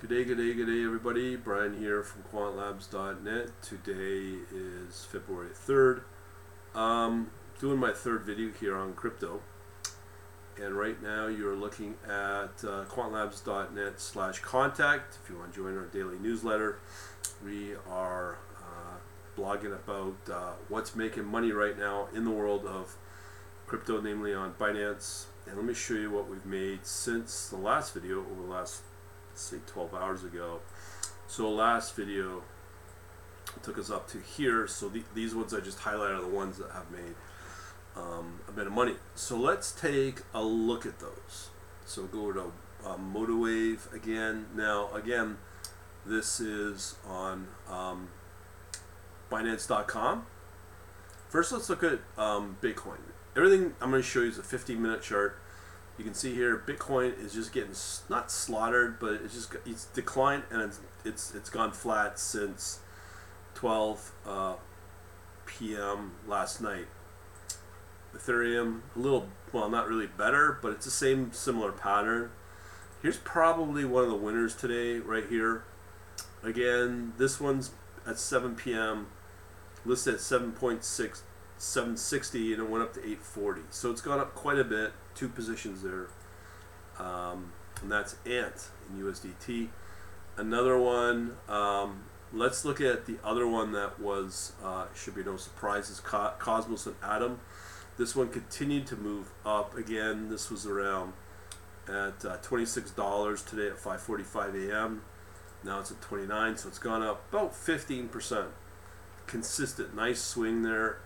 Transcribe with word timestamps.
Good 0.00 0.08
day, 0.08 0.24
good 0.24 0.38
day, 0.38 0.54
good 0.54 0.66
day, 0.66 0.82
everybody. 0.82 1.36
Brian 1.36 1.78
here 1.78 2.02
from 2.02 2.22
quantlabs.net. 2.32 3.50
Today 3.60 4.38
is 4.50 5.04
February 5.04 5.50
3rd. 5.50 6.04
Um, 6.74 7.30
doing 7.60 7.78
my 7.78 7.92
third 7.92 8.22
video 8.22 8.50
here 8.58 8.78
on 8.78 8.94
crypto. 8.94 9.42
And 10.58 10.74
right 10.74 11.02
now 11.02 11.26
you're 11.26 11.54
looking 11.54 11.96
at 12.06 12.64
uh, 12.64 12.86
quantlabs.net 12.88 14.00
slash 14.00 14.38
contact. 14.38 15.18
If 15.22 15.28
you 15.28 15.36
want 15.36 15.52
to 15.52 15.60
join 15.60 15.76
our 15.76 15.84
daily 15.84 16.18
newsletter, 16.18 16.78
we 17.44 17.74
are 17.86 18.38
uh, 18.56 18.96
blogging 19.38 19.74
about 19.74 20.16
uh, 20.32 20.52
what's 20.70 20.96
making 20.96 21.26
money 21.26 21.52
right 21.52 21.78
now 21.78 22.08
in 22.14 22.24
the 22.24 22.30
world 22.30 22.64
of 22.64 22.96
crypto, 23.66 24.00
namely 24.00 24.32
on 24.32 24.54
Binance. 24.54 25.26
And 25.46 25.56
let 25.56 25.66
me 25.66 25.74
show 25.74 25.92
you 25.92 26.10
what 26.10 26.26
we've 26.26 26.46
made 26.46 26.86
since 26.86 27.50
the 27.50 27.58
last 27.58 27.92
video 27.92 28.20
over 28.20 28.40
the 28.40 28.48
last 28.48 28.80
say 29.40 29.58
12 29.66 29.94
hours 29.94 30.24
ago. 30.24 30.60
So 31.26 31.50
last 31.50 31.94
video 31.94 32.42
took 33.62 33.78
us 33.78 33.90
up 33.90 34.08
to 34.08 34.18
here. 34.18 34.66
So 34.66 34.88
the, 34.88 35.02
these 35.14 35.34
ones 35.34 35.54
I 35.54 35.60
just 35.60 35.78
highlighted 35.78 36.18
are 36.18 36.22
the 36.22 36.28
ones 36.28 36.58
that 36.58 36.70
have 36.72 36.90
made 36.90 37.14
um, 37.96 38.40
a 38.48 38.52
bit 38.52 38.66
of 38.66 38.72
money. 38.72 38.94
So 39.14 39.36
let's 39.36 39.72
take 39.72 40.22
a 40.34 40.42
look 40.42 40.86
at 40.86 40.98
those. 40.98 41.50
So 41.84 42.04
go 42.04 42.32
to 42.32 42.52
uh, 42.84 42.96
MotiveWave 42.96 43.92
again. 43.92 44.46
Now 44.54 44.90
again, 44.94 45.38
this 46.06 46.40
is 46.40 46.96
on 47.06 47.48
um, 47.68 48.08
Binance.com. 49.30 50.26
First, 51.28 51.52
let's 51.52 51.68
look 51.68 51.84
at 51.84 52.00
um, 52.18 52.56
Bitcoin. 52.60 52.98
Everything 53.36 53.74
I'm 53.80 53.90
going 53.90 54.02
to 54.02 54.08
show 54.08 54.20
you 54.20 54.28
is 54.28 54.38
a 54.38 54.42
15 54.42 54.80
minute 54.82 55.02
chart 55.02 55.38
you 56.00 56.04
can 56.04 56.14
see 56.14 56.34
here 56.34 56.56
Bitcoin 56.66 57.22
is 57.22 57.34
just 57.34 57.52
getting 57.52 57.74
not 58.08 58.30
slaughtered, 58.30 58.98
but 58.98 59.20
it's 59.22 59.34
just 59.34 59.54
it's 59.66 59.84
declined 59.84 60.44
and 60.50 60.62
it's 60.62 60.80
it's, 61.04 61.34
it's 61.34 61.50
gone 61.50 61.72
flat 61.72 62.18
since 62.18 62.78
12 63.52 64.12
uh, 64.26 64.54
p.m. 65.44 66.12
last 66.26 66.62
night. 66.62 66.86
Ethereum 68.16 68.80
a 68.96 68.98
little 68.98 69.28
well, 69.52 69.68
not 69.68 69.86
really 69.86 70.06
better, 70.06 70.58
but 70.62 70.72
it's 70.72 70.86
the 70.86 70.90
same 70.90 71.34
similar 71.34 71.70
pattern. 71.70 72.30
Here's 73.02 73.18
probably 73.18 73.84
one 73.84 74.04
of 74.04 74.08
the 74.08 74.16
winners 74.16 74.56
today, 74.56 75.00
right 75.00 75.26
here. 75.28 75.64
Again, 76.42 77.12
this 77.18 77.38
one's 77.38 77.72
at 78.06 78.18
7 78.18 78.56
p.m. 78.56 79.08
listed 79.84 80.14
at 80.14 80.20
7.6 80.20 81.20
760 81.60 82.54
and 82.54 82.62
it 82.62 82.68
went 82.68 82.82
up 82.82 82.94
to 82.94 83.00
840 83.00 83.62
so 83.70 83.90
it's 83.90 84.00
gone 84.00 84.18
up 84.18 84.34
quite 84.34 84.58
a 84.58 84.64
bit 84.64 84.92
two 85.14 85.28
positions 85.28 85.82
there. 85.82 86.08
Um, 86.98 87.52
and 87.82 87.90
that's 87.90 88.16
ant 88.26 88.68
in 88.88 89.02
USDT 89.02 89.68
another 90.36 90.78
one 90.78 91.36
um, 91.48 92.02
let's 92.32 92.64
look 92.64 92.80
at 92.80 93.06
the 93.06 93.16
other 93.24 93.46
one 93.46 93.72
that 93.72 93.98
was 94.00 94.52
uh, 94.62 94.86
should 94.94 95.14
be 95.14 95.24
no 95.24 95.36
surprises 95.36 96.00
Co 96.00 96.32
Cosmos 96.38 96.86
and 96.86 96.96
Atom. 97.02 97.40
This 97.96 98.16
one 98.16 98.28
continued 98.28 98.86
to 98.86 98.96
move 98.96 99.30
up 99.44 99.76
again. 99.76 100.30
This 100.30 100.50
was 100.50 100.66
around 100.66 101.12
at 101.86 102.24
uh, 102.24 102.38
$26 102.38 103.46
today 103.46 103.66
at 103.66 103.78
5:45 103.78 104.70
a.m. 104.70 105.02
now 105.64 105.80
it's 105.80 105.90
at 105.90 106.00
29 106.00 106.56
so 106.56 106.68
it's 106.68 106.78
gone 106.78 107.02
up 107.02 107.24
about 107.32 107.52
15% 107.52 108.46
consistent 109.26 109.94
nice 109.94 110.22
swing 110.22 110.62
there 110.62 110.98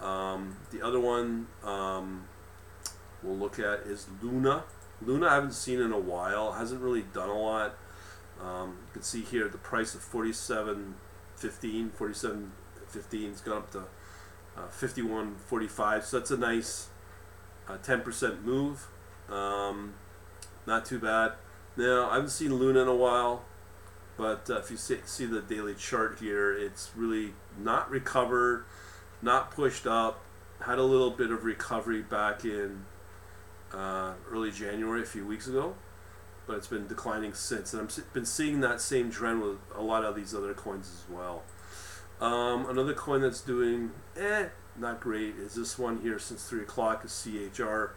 um, 0.00 0.56
the 0.70 0.84
other 0.84 1.00
one 1.00 1.48
um, 1.64 2.24
we'll 3.22 3.36
look 3.36 3.58
at 3.58 3.80
is 3.80 4.06
Luna. 4.22 4.64
Luna 5.02 5.26
I 5.26 5.34
haven't 5.34 5.52
seen 5.52 5.80
in 5.80 5.92
a 5.92 5.98
while. 5.98 6.52
Hasn't 6.52 6.80
really 6.80 7.02
done 7.02 7.28
a 7.28 7.38
lot. 7.38 7.76
Um, 8.40 8.78
you 8.86 8.92
can 8.94 9.02
see 9.02 9.22
here 9.22 9.48
the 9.48 9.58
price 9.58 9.94
of 9.94 10.00
47.15, 10.00 11.90
47.15 11.90 13.30
has 13.30 13.40
gone 13.40 13.56
up 13.58 13.70
to 13.72 13.80
uh, 14.56 14.68
51.45. 14.70 16.04
So 16.04 16.18
that's 16.18 16.30
a 16.30 16.36
nice 16.36 16.88
10% 17.68 18.22
uh, 18.22 18.34
move. 18.44 18.86
Um, 19.28 19.94
not 20.66 20.84
too 20.84 20.98
bad. 20.98 21.32
Now 21.76 22.10
I 22.10 22.14
haven't 22.14 22.30
seen 22.30 22.54
Luna 22.54 22.82
in 22.82 22.88
a 22.88 22.94
while, 22.94 23.44
but 24.16 24.48
uh, 24.50 24.58
if 24.58 24.70
you 24.70 24.76
see, 24.76 24.98
see 25.04 25.26
the 25.26 25.40
daily 25.40 25.74
chart 25.74 26.18
here, 26.20 26.52
it's 26.52 26.90
really 26.96 27.34
not 27.58 27.90
recovered 27.90 28.64
not 29.22 29.50
pushed 29.50 29.86
up, 29.86 30.20
had 30.60 30.78
a 30.78 30.82
little 30.82 31.10
bit 31.10 31.30
of 31.30 31.44
recovery 31.44 32.02
back 32.02 32.44
in 32.44 32.84
uh, 33.72 34.14
early 34.30 34.50
January, 34.50 35.02
a 35.02 35.06
few 35.06 35.26
weeks 35.26 35.46
ago, 35.46 35.74
but 36.46 36.56
it's 36.56 36.66
been 36.66 36.86
declining 36.86 37.34
since. 37.34 37.72
And 37.72 37.82
I've 37.82 38.12
been 38.12 38.26
seeing 38.26 38.60
that 38.60 38.80
same 38.80 39.10
trend 39.10 39.42
with 39.42 39.58
a 39.74 39.82
lot 39.82 40.04
of 40.04 40.16
these 40.16 40.34
other 40.34 40.54
coins 40.54 40.90
as 40.92 41.14
well. 41.14 41.42
Um, 42.20 42.68
another 42.68 42.94
coin 42.94 43.20
that's 43.20 43.40
doing 43.40 43.92
eh, 44.16 44.46
not 44.76 45.00
great 45.00 45.36
is 45.36 45.54
this 45.54 45.78
one 45.78 46.00
here 46.00 46.18
since 46.18 46.48
3 46.48 46.62
o'clock 46.62 47.04
is 47.04 47.26
CHR. 47.56 47.94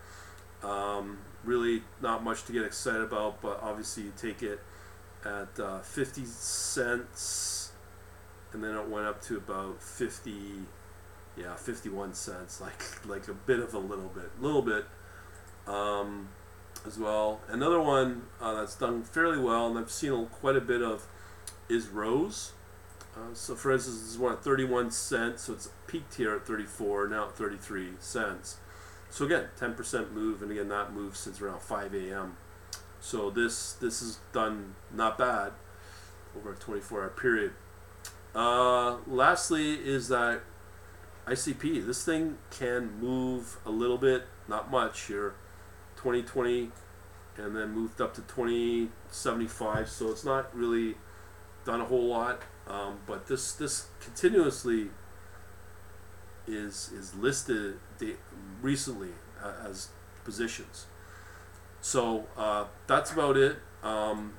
Um, 0.64 1.20
really 1.44 1.84
not 2.02 2.24
much 2.24 2.44
to 2.46 2.52
get 2.52 2.64
excited 2.64 3.02
about, 3.02 3.42
but 3.42 3.60
obviously 3.64 4.04
you 4.04 4.14
take 4.16 4.44
it 4.44 4.60
at 5.26 5.60
uh, 5.60 5.80
50 5.80 6.26
cents 6.26 7.72
and 8.54 8.64
then 8.64 8.76
it 8.76 8.90
went 8.90 9.08
up 9.08 9.22
to 9.24 9.38
about 9.38 9.82
50 9.82 10.34
yeah, 11.42 11.56
51 11.56 12.14
cents, 12.14 12.62
like 12.62 13.06
like 13.06 13.28
a 13.28 13.34
bit 13.34 13.60
of 13.60 13.74
a 13.74 13.80
little 13.80 14.12
bit, 14.14 14.30
little 14.42 14.62
bit 14.62 14.86
um, 15.68 16.30
as 16.86 16.98
well. 16.98 17.42
Another 17.48 17.82
one 17.82 18.24
uh, 18.42 18.56
that's 18.56 18.76
done 18.76 19.04
fairly 19.04 19.40
well, 19.40 19.68
and 19.68 19.78
I've 19.78 19.92
seen 19.92 20.28
quite 20.28 20.56
a 20.56 20.62
bit 20.62 20.82
of, 20.82 21.06
is 21.70 21.88
Rose. 21.88 22.54
Uh, 23.16 23.34
so 23.34 23.56
for 23.56 23.72
instance, 23.72 24.00
this 24.00 24.12
is 24.12 24.18
one 24.18 24.34
at 24.34 24.44
31 24.44 24.92
cents, 24.92 25.44
so 25.44 25.54
it's 25.54 25.70
peaked 25.88 26.16
here 26.16 26.34
at 26.34 26.48
34, 26.48 27.08
now 27.10 27.26
at 27.26 27.36
33 27.36 27.90
cents. 28.00 28.58
So 29.10 29.26
again, 29.26 29.48
10% 29.60 30.12
move, 30.14 30.42
and 30.42 30.52
again 30.52 30.70
that 30.70 30.94
move 30.94 31.18
since 31.18 31.42
around 31.42 31.62
5 31.62 31.94
a.m. 31.94 32.38
So 33.02 33.30
this 33.30 33.74
this 33.74 34.02
is 34.02 34.20
done 34.32 34.76
not 34.94 35.18
bad 35.18 35.54
over 36.38 36.54
a 36.54 36.56
24-hour 36.56 37.10
period. 37.10 37.52
Uh, 38.34 38.98
lastly, 39.08 39.74
is 39.74 40.08
that 40.08 40.42
ICP. 41.28 41.86
This 41.86 42.04
thing 42.04 42.38
can 42.50 43.00
move 43.00 43.58
a 43.66 43.72
little 43.72 43.98
bit, 43.98 44.28
not 44.48 44.72
much 44.72 45.04
here. 45.04 45.36
2020 46.02 46.72
and 47.38 47.56
then 47.56 47.72
moved 47.72 48.02
up 48.02 48.14
to 48.16 48.22
2075 48.22 49.90
so 49.90 50.10
it's 50.10 50.26
not 50.26 50.54
really 50.56 50.96
done 51.64 51.80
a 51.80 51.86
whole 51.86 52.08
lot 52.08 52.42
um, 52.68 53.00
but 53.06 53.28
this 53.28 53.54
this 53.54 53.88
continuously 54.00 54.90
is 56.48 56.92
is 56.92 57.14
listed 57.16 57.76
recently 58.62 59.12
uh, 59.44 59.54
as 59.70 59.90
positions 60.24 60.88
so 61.82 62.26
uh, 62.36 62.66
that's 62.88 63.12
about 63.12 63.38
it 63.38 63.58
um, 63.84 64.34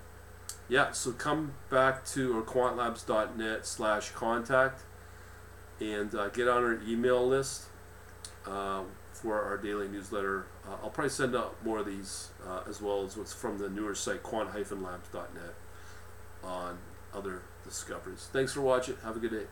yeah 0.69 0.91
so 0.91 1.12
come 1.12 1.53
back 1.70 2.04
to 2.04 2.34
our 2.34 2.43
quantlabs.net 2.43 3.64
slash 3.64 4.10
contact 4.10 4.82
and 5.91 6.15
uh, 6.15 6.28
get 6.28 6.48
on 6.48 6.62
our 6.62 6.81
email 6.87 7.26
list 7.26 7.65
uh, 8.47 8.82
for 9.12 9.43
our 9.43 9.56
daily 9.56 9.88
newsletter. 9.88 10.47
Uh, 10.66 10.76
I'll 10.82 10.91
probably 10.91 11.10
send 11.10 11.34
out 11.34 11.56
more 11.65 11.78
of 11.78 11.87
these 11.87 12.31
uh, 12.47 12.60
as 12.69 12.81
well 12.81 13.04
as 13.04 13.16
what's 13.16 13.32
from 13.32 13.59
the 13.59 13.69
newer 13.69 13.94
site 13.94 14.22
quant-labs.net 14.22 15.54
on 16.44 16.78
other 17.15 17.43
discoveries. 17.65 18.28
Thanks 18.32 18.53
for 18.53 18.60
watching. 18.60 18.97
Have 19.03 19.16
a 19.16 19.20
good 19.20 19.32
day. 19.32 19.47